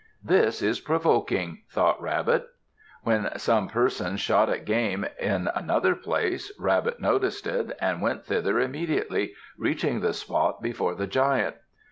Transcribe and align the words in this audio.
"This 0.23 0.63
is 0.63 0.79
provoking!" 0.79 1.61
thought 1.69 2.01
Rabbit. 2.01 2.47
When 3.03 3.29
some 3.37 3.67
persons 3.67 4.19
shot 4.19 4.49
at 4.49 4.65
game 4.65 5.05
in 5.19 5.47
another 5.53 5.93
place 5.93 6.51
Rabbit 6.59 6.99
noticed 6.99 7.45
it, 7.45 7.71
and 7.79 8.01
went 8.01 8.25
thither 8.25 8.59
immediately, 8.59 9.35
reaching 9.59 9.99
the 9.99 10.13
spot 10.13 10.59
before 10.59 10.95
the 10.95 11.05
Giant. 11.05 11.57